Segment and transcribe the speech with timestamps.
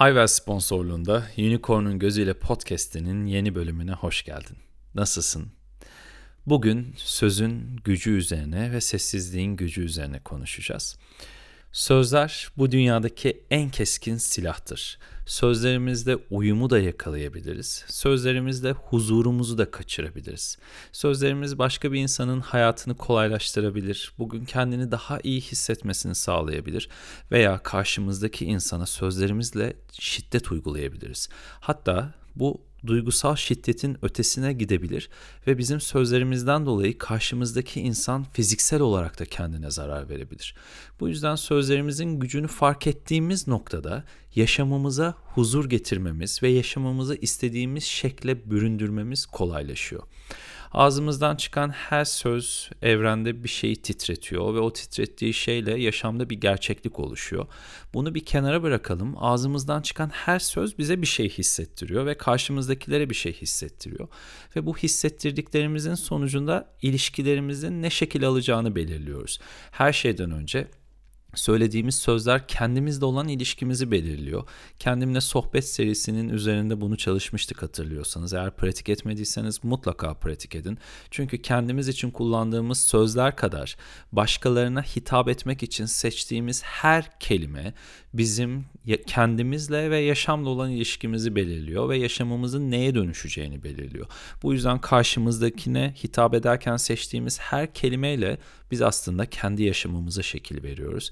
[0.00, 4.56] Hayvel sponsorluğunda Unicorn'un Gözüyle Podcast'inin yeni bölümüne hoş geldin.
[4.94, 5.52] Nasılsın?
[6.46, 10.98] Bugün sözün gücü üzerine ve sessizliğin gücü üzerine konuşacağız.
[11.72, 14.98] Sözler bu dünyadaki en keskin silahtır.
[15.26, 17.84] Sözlerimizde uyumu da yakalayabiliriz.
[17.88, 20.58] Sözlerimizde huzurumuzu da kaçırabiliriz.
[20.92, 24.12] Sözlerimiz başka bir insanın hayatını kolaylaştırabilir.
[24.18, 26.88] Bugün kendini daha iyi hissetmesini sağlayabilir
[27.32, 31.28] veya karşımızdaki insana sözlerimizle şiddet uygulayabiliriz.
[31.60, 35.08] Hatta bu duygusal şiddetin ötesine gidebilir
[35.46, 40.54] ve bizim sözlerimizden dolayı karşımızdaki insan fiziksel olarak da kendine zarar verebilir.
[41.00, 49.26] Bu yüzden sözlerimizin gücünü fark ettiğimiz noktada yaşamımıza huzur getirmemiz ve yaşamamızı istediğimiz şekle büründürmemiz
[49.26, 50.02] kolaylaşıyor.
[50.72, 56.98] Ağzımızdan çıkan her söz evrende bir şeyi titretiyor ve o titrettiği şeyle yaşamda bir gerçeklik
[56.98, 57.46] oluşuyor.
[57.94, 59.14] Bunu bir kenara bırakalım.
[59.18, 64.08] Ağzımızdan çıkan her söz bize bir şey hissettiriyor ve karşımızdakilere bir şey hissettiriyor.
[64.56, 69.40] Ve bu hissettirdiklerimizin sonucunda ilişkilerimizin ne şekil alacağını belirliyoruz.
[69.70, 70.68] Her şeyden önce
[71.34, 74.44] söylediğimiz sözler kendimizle olan ilişkimizi belirliyor.
[74.78, 78.32] Kendimle sohbet serisinin üzerinde bunu çalışmıştık hatırlıyorsanız.
[78.32, 80.78] Eğer pratik etmediyseniz mutlaka pratik edin.
[81.10, 83.76] Çünkü kendimiz için kullandığımız sözler kadar
[84.12, 87.74] başkalarına hitap etmek için seçtiğimiz her kelime
[88.14, 88.64] bizim
[89.06, 94.06] kendimizle ve yaşamla olan ilişkimizi belirliyor ve yaşamımızın neye dönüşeceğini belirliyor.
[94.42, 98.38] Bu yüzden karşımızdakine hitap ederken seçtiğimiz her kelimeyle
[98.70, 101.10] biz aslında kendi yaşamımıza şekil veriyoruz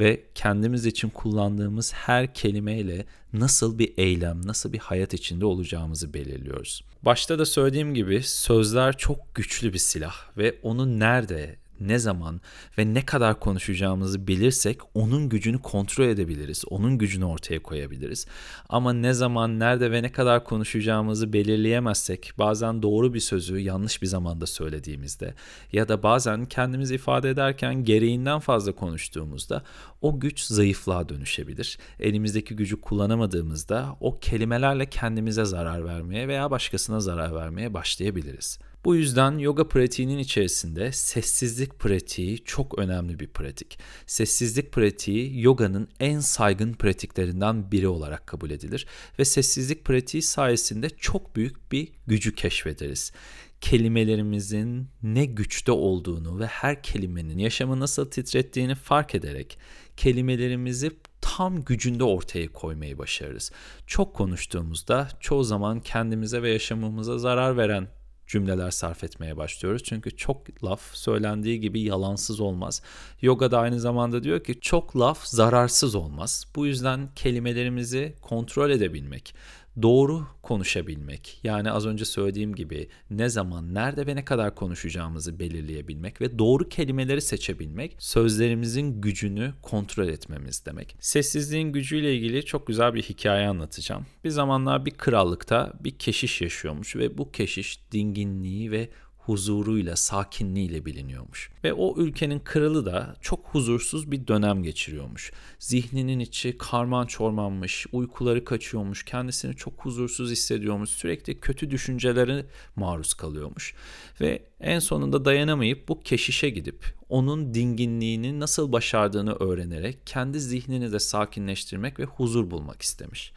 [0.00, 6.84] ve kendimiz için kullandığımız her kelimeyle nasıl bir eylem, nasıl bir hayat içinde olacağımızı belirliyoruz.
[7.02, 12.40] Başta da söylediğim gibi sözler çok güçlü bir silah ve onu nerede, ne zaman
[12.78, 16.64] ve ne kadar konuşacağımızı bilirsek onun gücünü kontrol edebiliriz.
[16.70, 18.26] Onun gücünü ortaya koyabiliriz.
[18.68, 24.06] Ama ne zaman, nerede ve ne kadar konuşacağımızı belirleyemezsek bazen doğru bir sözü yanlış bir
[24.06, 25.34] zamanda söylediğimizde
[25.72, 29.62] ya da bazen kendimizi ifade ederken gereğinden fazla konuştuğumuzda
[30.02, 31.78] o güç zayıflığa dönüşebilir.
[32.00, 38.58] Elimizdeki gücü kullanamadığımızda o kelimelerle kendimize zarar vermeye veya başkasına zarar vermeye başlayabiliriz.
[38.84, 43.78] Bu yüzden yoga pratiğinin içerisinde sessizlik pratiği çok önemli bir pratik.
[44.06, 48.86] Sessizlik pratiği yoganın en saygın pratiklerinden biri olarak kabul edilir
[49.18, 53.12] ve sessizlik pratiği sayesinde çok büyük bir gücü keşfederiz
[53.60, 59.58] kelimelerimizin ne güçte olduğunu ve her kelimenin yaşamı nasıl titrettiğini fark ederek
[59.96, 60.90] kelimelerimizi
[61.20, 63.52] tam gücünde ortaya koymayı başarırız.
[63.86, 67.88] Çok konuştuğumuzda çoğu zaman kendimize ve yaşamımıza zarar veren
[68.28, 69.82] cümleler sarf etmeye başlıyoruz.
[69.84, 72.82] Çünkü çok laf söylendiği gibi yalansız olmaz.
[73.22, 76.46] Yoga da aynı zamanda diyor ki çok laf zararsız olmaz.
[76.56, 79.34] Bu yüzden kelimelerimizi kontrol edebilmek,
[79.82, 86.20] doğru konuşabilmek yani az önce söylediğim gibi ne zaman, nerede ve ne kadar konuşacağımızı belirleyebilmek
[86.20, 90.96] ve doğru kelimeleri seçebilmek sözlerimizin gücünü kontrol etmemiz demek.
[91.00, 94.06] Sessizliğin gücüyle ilgili çok güzel bir hikaye anlatacağım.
[94.24, 98.88] Bir zamanlar bir krallıkta bir keşiş yaşıyormuş ve bu keşiş dinginliği ve
[99.28, 101.50] huzuruyla, sakinliğiyle biliniyormuş.
[101.64, 105.32] Ve o ülkenin kralı da çok huzursuz bir dönem geçiriyormuş.
[105.58, 112.46] Zihninin içi karman çormanmış, uykuları kaçıyormuş, kendisini çok huzursuz hissediyormuş, sürekli kötü düşüncelere
[112.76, 113.74] maruz kalıyormuş.
[114.20, 120.98] Ve en sonunda dayanamayıp bu keşişe gidip onun dinginliğini nasıl başardığını öğrenerek kendi zihnini de
[120.98, 123.32] sakinleştirmek ve huzur bulmak istemiş.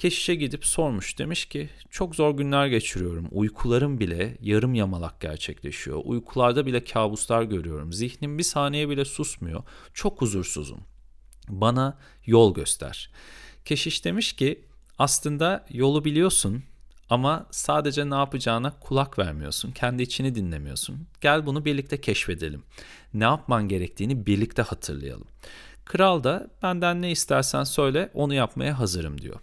[0.00, 1.18] Keşişe gidip sormuş.
[1.18, 3.28] Demiş ki çok zor günler geçiriyorum.
[3.30, 6.00] Uykularım bile yarım yamalak gerçekleşiyor.
[6.04, 7.92] Uykularda bile kabuslar görüyorum.
[7.92, 9.62] Zihnim bir saniye bile susmuyor.
[9.94, 10.80] Çok huzursuzum.
[11.48, 13.10] Bana yol göster.
[13.64, 14.64] Keşiş demiş ki
[14.98, 16.62] aslında yolu biliyorsun
[17.10, 19.70] ama sadece ne yapacağına kulak vermiyorsun.
[19.70, 21.06] Kendi içini dinlemiyorsun.
[21.20, 22.62] Gel bunu birlikte keşfedelim.
[23.14, 25.26] Ne yapman gerektiğini birlikte hatırlayalım.
[25.90, 29.40] Kral da benden ne istersen söyle onu yapmaya hazırım diyor.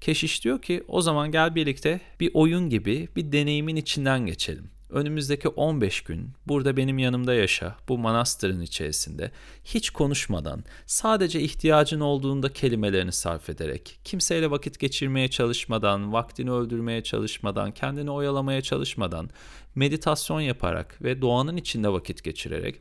[0.00, 4.70] Keşiş diyor ki o zaman gel birlikte bir oyun gibi bir deneyimin içinden geçelim.
[4.90, 9.30] Önümüzdeki 15 gün burada benim yanımda yaşa, bu manastırın içerisinde.
[9.64, 17.72] Hiç konuşmadan, sadece ihtiyacın olduğunda kelimelerini sarf ederek, kimseyle vakit geçirmeye çalışmadan, vaktini öldürmeye çalışmadan,
[17.72, 19.30] kendini oyalamaya çalışmadan,
[19.74, 22.80] meditasyon yaparak ve doğanın içinde vakit geçirerek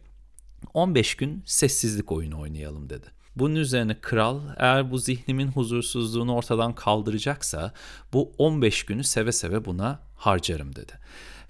[0.74, 3.17] 15 gün sessizlik oyunu oynayalım dedi.
[3.40, 7.74] Bunun üzerine kral eğer bu zihnimin huzursuzluğunu ortadan kaldıracaksa
[8.14, 10.94] bu 15 günü seve seve buna harcarım dedi.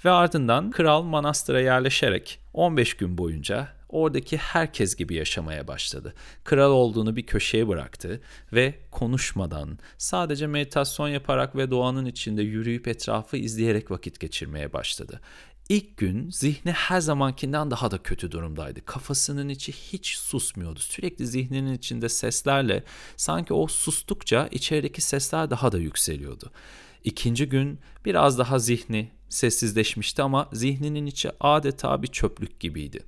[0.06, 6.14] Ve ardından kral manastıra yerleşerek 15 gün boyunca oradaki herkes gibi yaşamaya başladı.
[6.44, 8.22] Kral olduğunu bir köşeye bıraktı
[8.54, 15.22] ve konuşmadan, sadece meditasyon yaparak ve doğanın içinde yürüyüp etrafı izleyerek vakit geçirmeye başladı.
[15.70, 18.86] İlk gün zihni her zamankinden daha da kötü durumdaydı.
[18.86, 20.80] Kafasının içi hiç susmuyordu.
[20.80, 22.84] Sürekli zihninin içinde seslerle
[23.18, 26.52] sanki o sustukça içerideki sesler daha da yükseliyordu.
[27.04, 33.04] İkinci gün biraz daha zihni sessizleşmişti ama zihninin içi adeta bir çöplük gibiydi.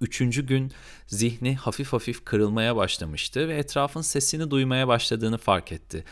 [0.00, 0.72] Üçüncü gün
[1.06, 6.04] zihni hafif hafif kırılmaya başlamıştı ve etrafın sesini duymaya başladığını fark etti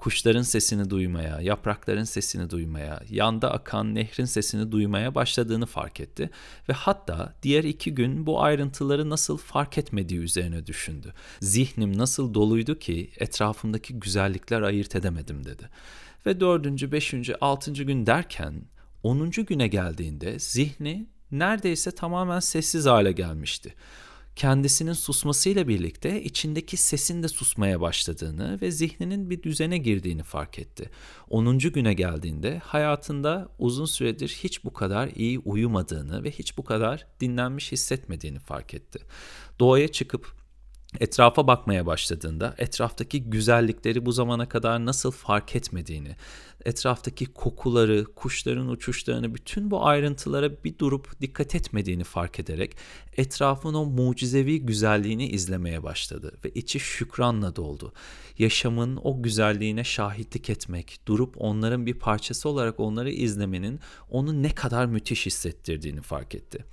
[0.00, 6.30] kuşların sesini duymaya, yaprakların sesini duymaya, yanda akan nehrin sesini duymaya başladığını fark etti
[6.68, 11.14] ve hatta diğer iki gün bu ayrıntıları nasıl fark etmediği üzerine düşündü.
[11.40, 15.68] Zihnim nasıl doluydu ki etrafımdaki güzellikler ayırt edemedim dedi.
[16.26, 18.54] Ve dördüncü, beşinci, altıncı gün derken
[19.02, 23.74] onuncu güne geldiğinde zihni neredeyse tamamen sessiz hale gelmişti
[24.40, 30.90] kendisinin susmasıyla birlikte içindeki sesin de susmaya başladığını ve zihninin bir düzene girdiğini fark etti.
[31.30, 31.58] 10.
[31.58, 37.72] güne geldiğinde hayatında uzun süredir hiç bu kadar iyi uyumadığını ve hiç bu kadar dinlenmiş
[37.72, 38.98] hissetmediğini fark etti.
[39.58, 40.34] Doğaya çıkıp
[41.00, 46.16] etrafa bakmaya başladığında etraftaki güzellikleri bu zamana kadar nasıl fark etmediğini,
[46.64, 52.76] etraftaki kokuları, kuşların uçuşlarını, bütün bu ayrıntılara bir durup dikkat etmediğini fark ederek
[53.16, 57.92] etrafın o mucizevi güzelliğini izlemeye başladı ve içi şükranla doldu.
[58.38, 63.80] Yaşamın o güzelliğine şahitlik etmek, durup onların bir parçası olarak onları izlemenin
[64.10, 66.64] onu ne kadar müthiş hissettirdiğini fark etti.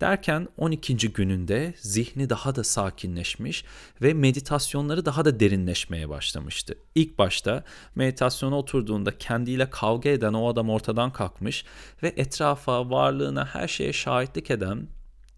[0.00, 0.96] Derken 12.
[0.96, 3.64] gününde zihni daha da sakinleşmiş
[4.02, 6.74] ve meditasyonları daha da derinleşmeye başlamıştı.
[6.94, 7.64] İlk başta
[7.94, 11.64] meditasyona oturduğunda kendiyle kavga eden o adam ortadan kalkmış
[12.02, 14.88] ve etrafa, varlığına, her şeye şahitlik eden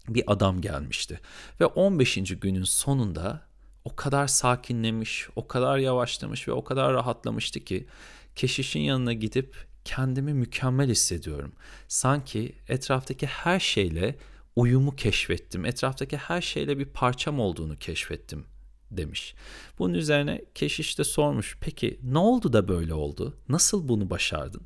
[0.07, 1.19] bir adam gelmişti.
[1.61, 2.39] Ve 15.
[2.39, 3.41] günün sonunda
[3.85, 7.87] o kadar sakinlemiş, o kadar yavaşlamış ve o kadar rahatlamıştı ki
[8.35, 9.55] keşişin yanına gidip
[9.85, 11.51] kendimi mükemmel hissediyorum.
[11.87, 14.15] Sanki etraftaki her şeyle
[14.55, 15.65] uyumu keşfettim.
[15.65, 18.45] Etraftaki her şeyle bir parçam olduğunu keşfettim
[18.91, 19.35] demiş.
[19.79, 21.57] Bunun üzerine keşiş de sormuş.
[21.61, 23.33] Peki ne oldu da böyle oldu?
[23.49, 24.61] Nasıl bunu başardın?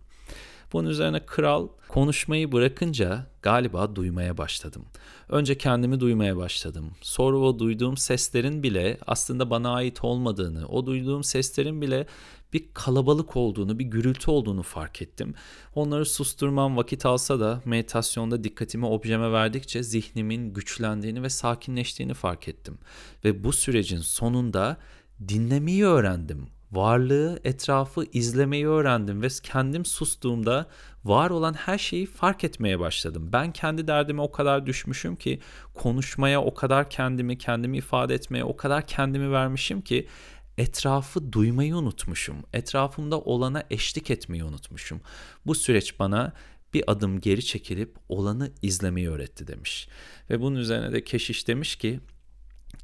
[0.74, 4.86] Bunun üzerine kral konuşmayı bırakınca galiba duymaya başladım.
[5.30, 6.92] Önce kendimi duymaya başladım.
[7.02, 12.08] Sonra o duyduğum seslerin bile aslında bana ait olmadığını, o duyduğum seslerin bile
[12.54, 15.34] bir kalabalık olduğunu, bir gürültü olduğunu fark ettim.
[15.76, 22.78] Onları susturmam vakit alsa da meditasyonda dikkatimi objeme verdikçe zihnimin güçlendiğini ve sakinleştiğini fark ettim.
[23.26, 24.78] Ve bu sürecin sonunda
[25.28, 26.48] dinlemeyi öğrendim.
[26.72, 30.68] Varlığı, etrafı izlemeyi öğrendim ve kendim sustuğumda
[31.06, 33.30] var olan her şeyi fark etmeye başladım.
[33.34, 35.40] Ben kendi derdime o kadar düşmüşüm ki
[35.74, 40.08] konuşmaya o kadar kendimi, kendimi ifade etmeye o kadar kendimi vermişim ki
[40.58, 42.38] etrafı duymayı unutmuşum.
[42.54, 45.02] Etrafımda olana eşlik etmeyi unutmuşum.
[45.46, 46.34] Bu süreç bana
[46.74, 49.88] bir adım geri çekilip olanı izlemeyi öğretti demiş.
[50.30, 52.00] Ve bunun üzerine de keşiş demiş ki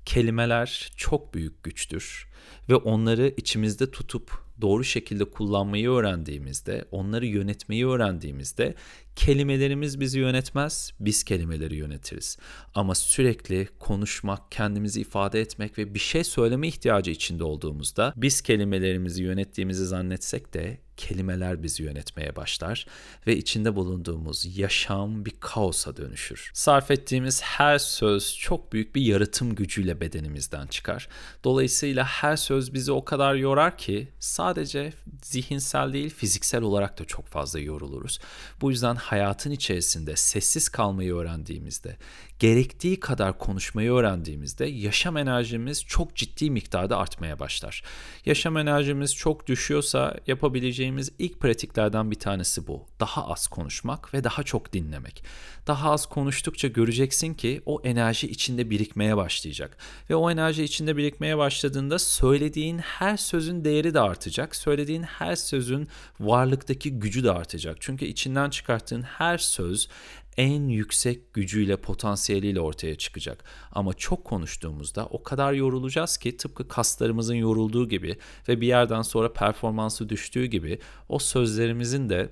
[0.05, 2.27] kelimeler çok büyük güçtür
[2.69, 8.75] ve onları içimizde tutup doğru şekilde kullanmayı öğrendiğimizde, onları yönetmeyi öğrendiğimizde
[9.15, 12.37] kelimelerimiz bizi yönetmez, biz kelimeleri yönetiriz.
[12.75, 19.23] Ama sürekli konuşmak, kendimizi ifade etmek ve bir şey söyleme ihtiyacı içinde olduğumuzda biz kelimelerimizi
[19.23, 22.85] yönettiğimizi zannetsek de kelimeler bizi yönetmeye başlar
[23.27, 26.51] ve içinde bulunduğumuz yaşam bir kaosa dönüşür.
[26.53, 31.09] Sarf ettiğimiz her söz çok büyük bir yaratım gücüyle bedenimizden çıkar.
[31.43, 34.93] Dolayısıyla her söz bizi o kadar yorar ki sadece
[35.23, 38.19] zihinsel değil fiziksel olarak da çok fazla yoruluruz.
[38.61, 41.97] Bu yüzden hayatın içerisinde sessiz kalmayı öğrendiğimizde,
[42.39, 47.83] gerektiği kadar konuşmayı öğrendiğimizde yaşam enerjimiz çok ciddi miktarda artmaya başlar.
[48.25, 52.85] Yaşam enerjimiz çok düşüyorsa yapabileceğimiz ilk pratiklerden bir tanesi bu.
[52.99, 55.23] Daha az konuşmak ve daha çok dinlemek.
[55.67, 59.77] Daha az konuştukça göreceksin ki o enerji içinde birikmeye başlayacak.
[60.09, 64.55] Ve o enerji içinde birikmeye başladığında söylediğin her sözün değeri de artacak.
[64.55, 65.87] Söylediğin her sözün
[66.19, 67.77] varlıktaki gücü de artacak.
[67.79, 69.89] Çünkü içinden çıkarttığın her söz
[70.37, 73.43] en yüksek gücüyle, potansiyeliyle ortaya çıkacak.
[73.71, 78.17] Ama çok konuştuğumuzda o kadar yorulacağız ki tıpkı kaslarımızın yorulduğu gibi
[78.47, 80.79] ve bir yerden sonra performansı düştüğü gibi
[81.09, 82.29] o sözlerimizin de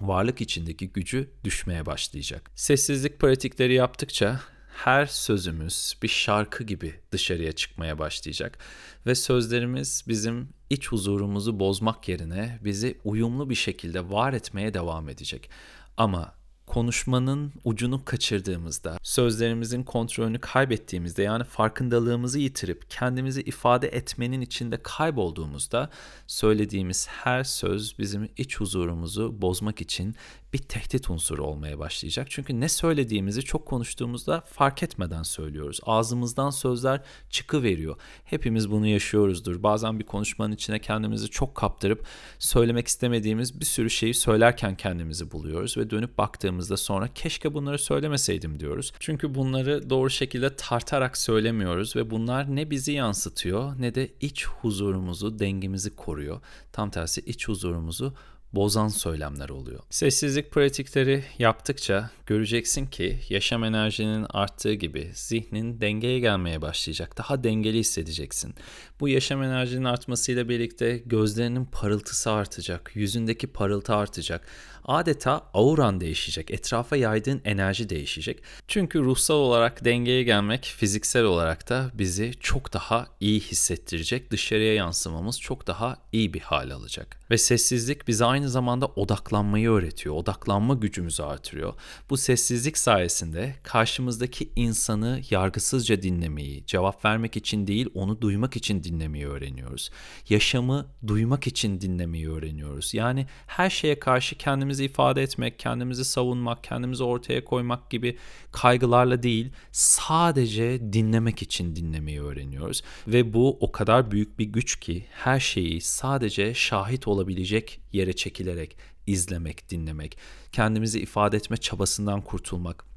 [0.00, 2.50] varlık içindeki gücü düşmeye başlayacak.
[2.54, 4.40] Sessizlik pratikleri yaptıkça
[4.76, 8.58] her sözümüz bir şarkı gibi dışarıya çıkmaya başlayacak
[9.06, 15.50] ve sözlerimiz bizim iç huzurumuzu bozmak yerine bizi uyumlu bir şekilde var etmeye devam edecek.
[15.96, 16.34] Ama
[16.66, 25.90] konuşmanın ucunu kaçırdığımızda, sözlerimizin kontrolünü kaybettiğimizde yani farkındalığımızı yitirip kendimizi ifade etmenin içinde kaybolduğumuzda
[26.26, 30.14] söylediğimiz her söz bizim iç huzurumuzu bozmak için
[30.56, 32.26] bir tehdit unsuru olmaya başlayacak.
[32.30, 35.80] Çünkü ne söylediğimizi çok konuştuğumuzda fark etmeden söylüyoruz.
[35.82, 37.96] Ağzımızdan sözler çıkıveriyor.
[38.24, 39.62] Hepimiz bunu yaşıyoruzdur.
[39.62, 42.06] Bazen bir konuşmanın içine kendimizi çok kaptırıp
[42.38, 48.60] söylemek istemediğimiz bir sürü şeyi söylerken kendimizi buluyoruz ve dönüp baktığımızda sonra keşke bunları söylemeseydim
[48.60, 48.92] diyoruz.
[49.00, 55.38] Çünkü bunları doğru şekilde tartarak söylemiyoruz ve bunlar ne bizi yansıtıyor ne de iç huzurumuzu,
[55.38, 56.40] dengemizi koruyor.
[56.72, 58.14] Tam tersi iç huzurumuzu
[58.52, 59.80] bozan söylemler oluyor.
[59.90, 67.18] Sessizlik pratikleri yaptıkça göreceksin ki yaşam enerjinin arttığı gibi zihnin dengeye gelmeye başlayacak.
[67.18, 68.54] Daha dengeli hissedeceksin.
[69.00, 74.46] Bu yaşam enerjinin artmasıyla birlikte gözlerinin parıltısı artacak, yüzündeki parıltı artacak.
[74.86, 78.42] Adeta auran değişecek, etrafa yaydığın enerji değişecek.
[78.68, 84.30] Çünkü ruhsal olarak dengeye gelmek fiziksel olarak da bizi çok daha iyi hissettirecek.
[84.30, 87.20] Dışarıya yansımamız çok daha iyi bir hal alacak.
[87.30, 90.14] Ve sessizlik bize aynı zamanda odaklanmayı öğretiyor.
[90.14, 91.74] Odaklanma gücümüzü artırıyor.
[92.10, 99.26] Bu sessizlik sayesinde karşımızdaki insanı yargısızca dinlemeyi, cevap vermek için değil onu duymak için dinlemeyi
[99.26, 99.90] öğreniyoruz.
[100.28, 102.94] Yaşamı duymak için dinlemeyi öğreniyoruz.
[102.94, 108.16] Yani her şeye karşı kendimizi ifade etmek, kendimizi savunmak, kendimizi ortaya koymak gibi
[108.52, 112.82] kaygılarla değil, sadece dinlemek için dinlemeyi öğreniyoruz.
[113.06, 118.76] Ve bu o kadar büyük bir güç ki her şeyi sadece şahit olabilecek yere çekilerek
[119.06, 120.18] izlemek, dinlemek,
[120.52, 122.95] kendimizi ifade etme çabasından kurtulmak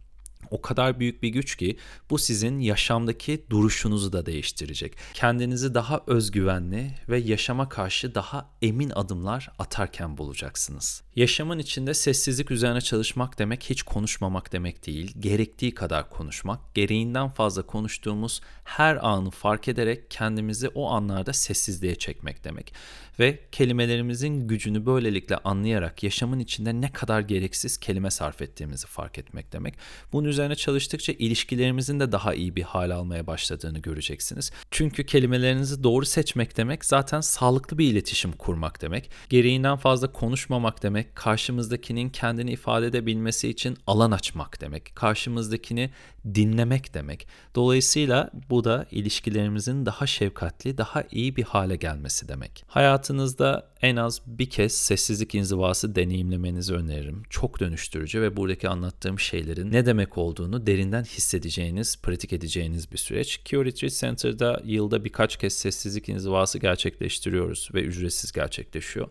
[0.52, 1.78] o kadar büyük bir güç ki
[2.10, 4.98] bu sizin yaşamdaki duruşunuzu da değiştirecek.
[5.14, 11.04] Kendinizi daha özgüvenli ve yaşama karşı daha emin adımlar atarken bulacaksınız.
[11.16, 15.14] Yaşamın içinde sessizlik üzerine çalışmak demek hiç konuşmamak demek değil.
[15.20, 22.44] Gerektiği kadar konuşmak, gereğinden fazla konuştuğumuz her anı fark ederek kendimizi o anlarda sessizliğe çekmek
[22.44, 22.74] demek.
[23.20, 29.54] Ve kelimelerimizin gücünü böylelikle anlayarak yaşamın içinde ne kadar gereksiz kelime sarf ettiğimizi fark etmek
[29.54, 29.74] demek.
[30.14, 34.52] Bunun üzerine çalıştıkça ilişkilerimizin de daha iyi bir hal almaya başladığını göreceksiniz.
[34.72, 39.10] Çünkü kelimelerinizi doğru seçmek demek zaten sağlıklı bir iletişim kurmak demek.
[39.30, 44.96] Gereğinden fazla konuşmamak demek, karşımızdakinin kendini ifade edebilmesi için alan açmak demek.
[44.96, 45.90] Karşımızdakini
[46.36, 47.28] dinlemek demek.
[47.56, 52.64] Dolayısıyla bu da ilişkilerimizin daha şefkatli, daha iyi bir hale gelmesi demek.
[52.68, 57.24] Hayatınızda en az bir kez sessizlik inzivası deneyimlemenizi öneririm.
[57.30, 63.38] Çok dönüştürücü ve buradaki anlattığım şeylerin ne demek olduğunu derinden hissedeceğiniz, pratik edeceğiniz bir süreç.
[63.46, 69.10] Kyo Retreat Center'da yılda birkaç kez sessizlik inzivası gerçekleştiriyoruz ve ücretsiz gerçekleşiyor.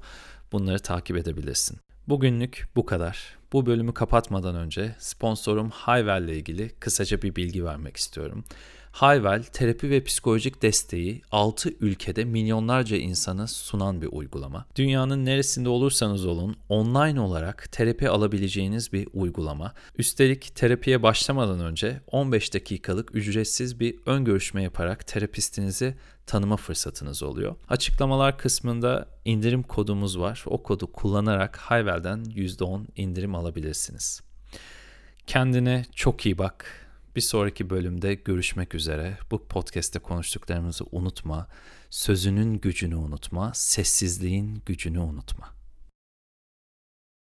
[0.53, 1.79] Bunları takip edebilirsin.
[2.09, 3.39] Bugünlük bu kadar.
[3.53, 8.45] Bu bölümü kapatmadan önce sponsorum Hayvel ile ilgili kısaca bir bilgi vermek istiyorum.
[8.99, 14.67] Hayvel, terapi ve psikolojik desteği 6 ülkede milyonlarca insana sunan bir uygulama.
[14.77, 19.73] Dünyanın neresinde olursanız olun online olarak terapi alabileceğiniz bir uygulama.
[19.99, 25.95] Üstelik terapiye başlamadan önce 15 dakikalık ücretsiz bir ön görüşme yaparak terapistinizi
[26.27, 27.57] tanıma fırsatınız oluyor.
[27.69, 30.45] Açıklamalar kısmında indirim kodumuz var.
[30.47, 34.21] O kodu kullanarak Hayvel'den %10 indirim alabilirsiniz.
[35.27, 36.88] Kendine çok iyi bak.
[37.19, 39.19] Bir sonraki bölümde görüşmek üzere.
[39.31, 41.49] Bu podcast'te konuştuklarımızı unutma.
[41.91, 43.55] Sözünün gücünü unutma.
[43.55, 45.58] Sessizliğin gücünü unutma.